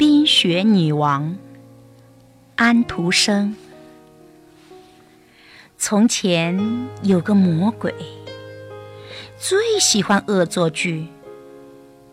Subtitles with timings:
[0.00, 1.36] 冰雪女王
[2.56, 3.54] 安徒生。
[5.76, 7.94] 从前有个魔鬼，
[9.38, 11.06] 最喜欢恶作剧。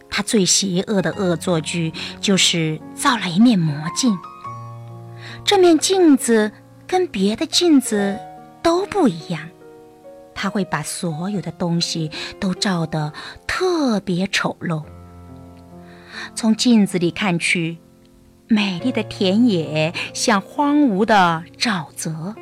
[0.09, 4.17] 他最邪恶的恶作剧就是造了一面魔镜。
[5.45, 6.51] 这面镜子
[6.85, 8.19] 跟别的镜子
[8.61, 9.47] 都不一样，
[10.35, 13.13] 他会把所有的东西都照得
[13.47, 14.83] 特别丑陋。
[16.36, 17.77] 从镜子里看去，
[18.48, 22.35] 美丽的田野像荒芜的沼泽。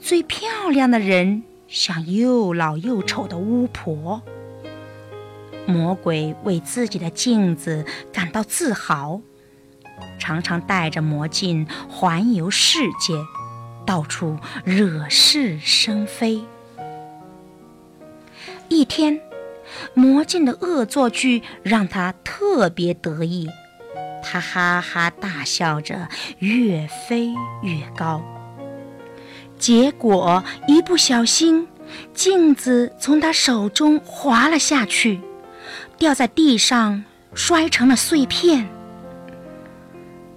[0.00, 4.22] 最漂亮的人像又老又丑的巫婆。
[5.66, 9.20] 魔鬼为自己的镜子感到自豪，
[10.18, 13.14] 常常带着魔镜环游世界，
[13.86, 16.42] 到处惹是生非。
[18.68, 19.20] 一天，
[19.94, 23.48] 魔镜的恶作剧让他特别得意，
[24.22, 27.28] 他哈哈大笑着，越飞
[27.62, 28.22] 越高。
[29.58, 31.66] 结果一不小心，
[32.12, 35.20] 镜子从他手中滑了下去，
[35.96, 38.68] 掉在地上，摔成了碎片。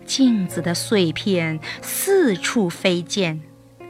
[0.05, 3.41] 镜子的碎片四处飞溅，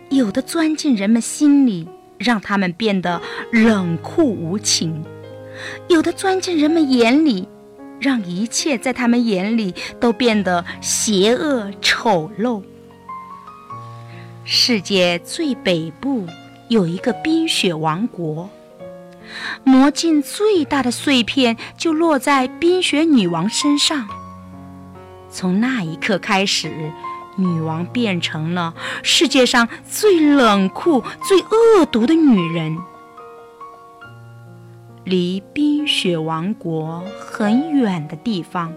[0.10, 5.04] 有的钻进人们心里，让他们变得冷酷无情；
[5.88, 7.48] 有的钻进人们眼里，
[8.00, 12.62] 让一切在他们眼里都变得邪恶丑陋。
[14.44, 16.26] 世界最北部
[16.70, 18.50] 有一个冰雪王国，
[19.64, 24.08] 魔镜最大的碎片就落在冰雪女王身上。
[25.30, 26.72] 从那一刻开始，
[27.36, 32.78] 女王变成了世界上最冷酷、最恶毒的女人。
[35.08, 38.74] 离冰雪王国很远的地方，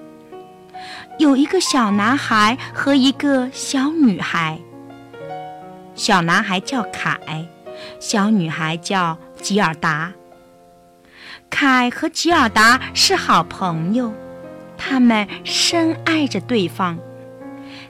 [1.19, 4.61] 有一个小男孩和一个小女孩。
[5.97, 7.19] 小男孩叫凯，
[7.99, 10.13] 小女孩叫吉尔达。
[11.51, 14.15] 凯和吉尔达是好朋友，
[14.79, 16.97] 他们深爱着对方。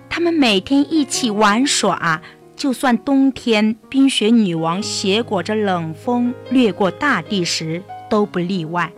[0.08, 2.22] 他们每天一起玩耍，
[2.56, 8.92] 就算冬天冰雪女王携裹着冷风掠过大地时都不例外。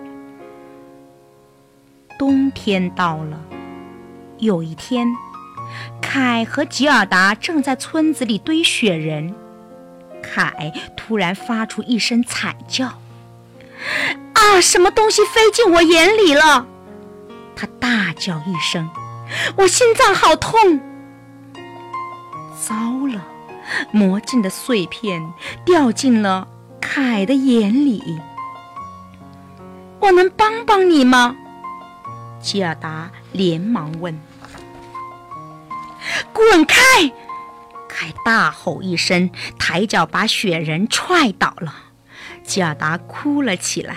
[2.18, 3.40] 冬天到了，
[4.38, 5.06] 有一天。
[6.02, 9.34] 凯和吉尔达正在村子里堆雪人，
[10.22, 12.98] 凯突然发出一声惨叫
[14.34, 14.60] ：“啊！
[14.60, 16.66] 什么东西飞进我眼里了！”
[17.56, 18.90] 他大叫一声
[19.56, 20.78] ：“我心脏好痛！”
[22.60, 22.74] 糟
[23.06, 23.26] 了，
[23.90, 25.32] 魔镜的碎片
[25.64, 26.46] 掉进了
[26.80, 28.20] 凯的眼里。
[30.02, 31.36] 我能帮帮你吗？
[32.40, 34.20] 吉尔达连忙问。
[36.32, 36.76] 滚开！
[37.88, 39.30] 凯大吼一声，
[39.60, 41.72] 抬脚把雪人踹倒了。
[42.42, 43.94] 吉尔达哭了起来。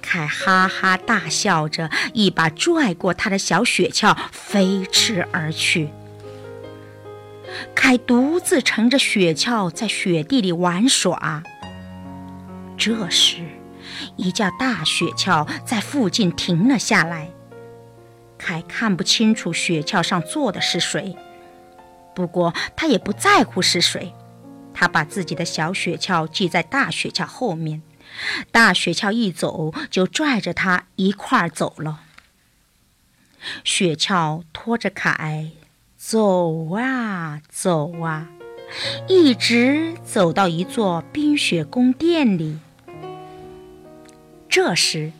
[0.00, 5.90] 凯哈哈大笑着，一把拽过他的小雪橇，飞驰而去。
[7.74, 11.42] 凯独自乘着雪橇在雪地里玩耍。
[12.78, 13.38] 这时，
[14.16, 17.30] 一架大雪橇在附近停了下来。
[18.38, 21.16] 凯看不清楚雪橇上坐的是谁。
[22.14, 24.14] 不过他也不在乎是谁，
[24.72, 27.82] 他把自己的小雪橇系在大雪橇后面，
[28.50, 32.00] 大雪橇一走就拽着他一块儿走了。
[33.64, 35.50] 雪橇拖着凯
[35.96, 38.28] 走啊走啊，
[39.08, 42.58] 一直走到一座冰雪宫殿里。
[44.56, 45.12] 这时，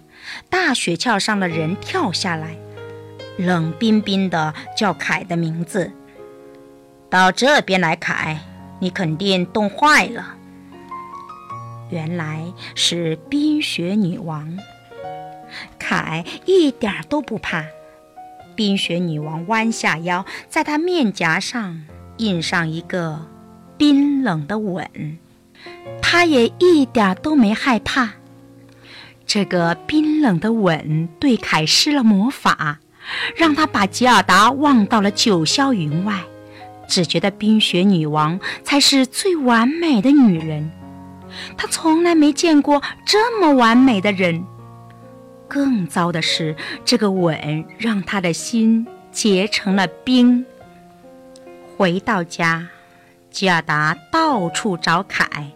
[0.48, 2.56] 大雪橇上的人跳下来，
[3.36, 5.92] 冷冰冰的叫凯的名字。
[7.10, 8.40] 到这边来，凯，
[8.80, 10.36] 你肯定冻坏了。
[11.90, 14.58] 原来是冰雪女王。
[15.78, 17.62] 凯一点都不怕。
[18.54, 21.84] 冰雪女王弯下腰，在他面颊上
[22.16, 23.26] 印上一个
[23.76, 25.18] 冰冷的吻。
[26.00, 28.14] 他也一点都没害怕。
[29.26, 32.78] 这个冰冷的吻对凯施了魔法，
[33.34, 36.20] 让他把吉尔达忘到了九霄云外。
[36.88, 40.70] 只觉得冰雪女王才是最完美的女人，
[41.56, 44.44] 他从来没见过这么完美的人。
[45.48, 50.46] 更糟的是，这个吻让他的心结成了冰。
[51.76, 52.68] 回到家，
[53.30, 55.50] 吉尔达到处找凯，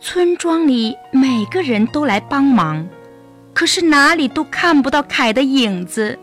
[0.00, 2.88] 村庄里每个人都来帮忙，
[3.52, 6.18] 可是哪里都看不到凯的影子。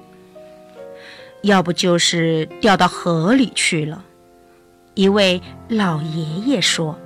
[1.43, 4.03] 要不就是掉到河里去了。”
[4.95, 6.97] 一位老爷爷说。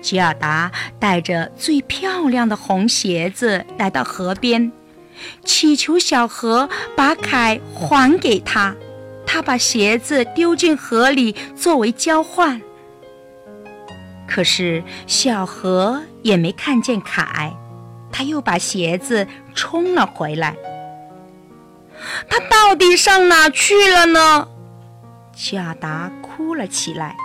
[0.00, 4.70] 吉尔达带着最漂亮的红鞋子来到河边，
[5.44, 8.74] 祈求小河把凯还给他。
[9.26, 12.60] 他把鞋子丢进河里作为交换。
[14.28, 17.56] 可是小河也没看见凯，
[18.12, 20.54] 他又把鞋子冲了回来。
[22.28, 24.48] 他到底上哪去了呢？
[25.34, 27.16] 贾达哭了起来。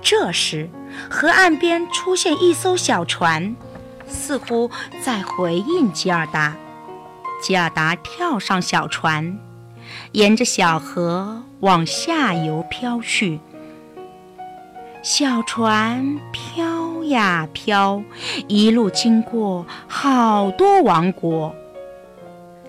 [0.00, 0.70] 这时，
[1.10, 3.54] 河岸边出现一艘小船，
[4.06, 4.70] 似乎
[5.02, 6.56] 在回应吉尔达。
[7.42, 9.38] 吉尔达跳上小船，
[10.12, 13.40] 沿着小河往下游飘去。
[15.10, 18.02] 小船飘呀飘，
[18.46, 21.54] 一路经过好多王国。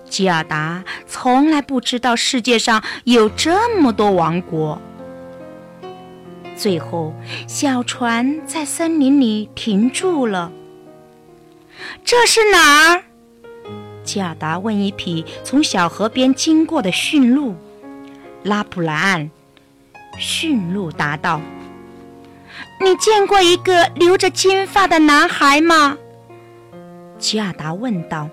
[0.08, 4.80] 吉尔达从来不知道世界上有这么多王国。
[6.56, 7.12] 最后，
[7.46, 10.50] 小船在森林里停住了。
[12.02, 13.04] 这是哪儿？
[14.02, 17.54] 吉尔达问一匹从小河边经过的驯鹿。
[18.42, 19.30] 拉普兰，
[20.18, 21.38] 驯鹿答道
[22.80, 25.98] ：“你见过一个留着金发的男孩吗？”
[27.18, 28.28] 吉尔达问道。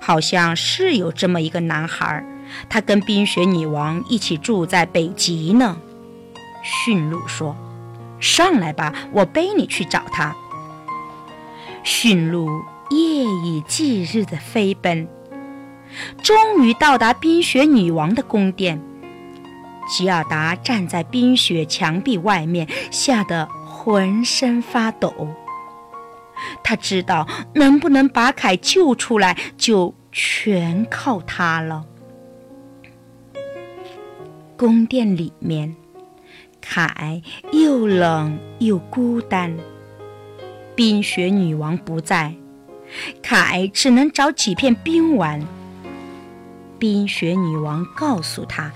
[0.00, 2.22] 好像是有这么一个男孩，
[2.68, 5.78] 他跟冰雪女王一起住在北极呢。
[6.62, 7.56] 驯鹿说
[8.20, 10.36] ：“上来吧，我背你去找他。”
[11.82, 12.46] 驯鹿
[12.90, 15.08] 夜以继日地飞奔，
[16.22, 18.82] 终于到达冰雪女王的宫殿。
[19.88, 25.12] 吉尔达站在冰雪墙壁外面，吓得浑身发抖。
[26.62, 31.84] 他知道能不能把凯救出来，就全靠他了。
[34.56, 35.74] 宫殿里面，
[36.60, 37.22] 凯
[37.52, 39.56] 又冷又孤单。
[40.74, 42.34] 冰雪女王不在，
[43.22, 45.46] 凯只能找几片冰玩。
[46.78, 48.72] 冰雪女王告诉他，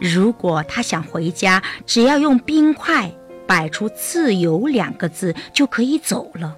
[0.00, 3.12] 如果他想回家，只要用冰块
[3.46, 6.56] 摆出“自由”两个字，就可以走了。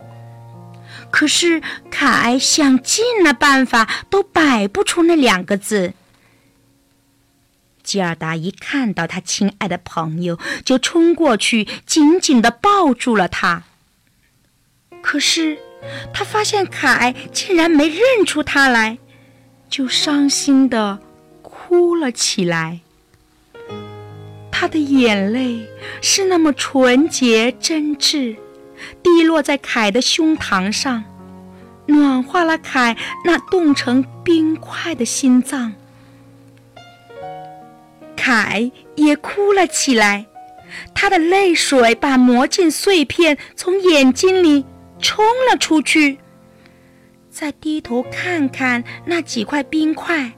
[1.11, 5.95] 可是凯想尽了办法，都摆不出那两个字。
[7.83, 13.65] 吉尔达一看到他亲爱的朋友，就冲过去，紧紧地抱住了他。
[15.01, 15.57] 可是
[16.13, 18.99] 他发现凯竟然没认出他来，
[19.71, 20.99] 就伤心地
[21.41, 22.81] 哭了起来。
[24.61, 25.65] 他的眼泪
[26.03, 28.37] 是那么纯洁真挚。
[29.01, 31.05] 滴落在凯的胸膛上，
[31.87, 35.75] 暖化了凯那冻成冰块的心脏。
[38.17, 40.27] 凯也哭了起来，
[40.93, 44.65] 他的泪水把魔镜碎片从眼睛里
[44.99, 46.19] 冲了出去。
[47.31, 50.33] 再低头看看那几块冰块，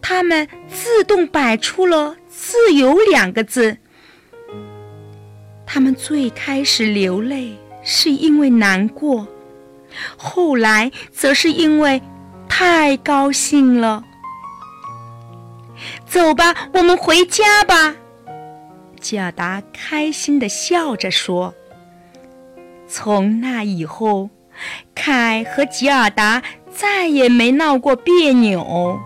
[0.00, 3.76] 它们自动摆出了“自由”两个字。
[5.66, 9.26] 他们最开始流泪是因为难过，
[10.16, 12.00] 后来则是因为
[12.48, 14.02] 太高兴了。
[16.06, 17.96] 走吧，我们回家吧。
[19.00, 21.54] 吉尔达开心地笑着说。
[22.86, 24.28] 从那以后，
[24.94, 29.00] 凯和吉尔达再也没闹过别扭。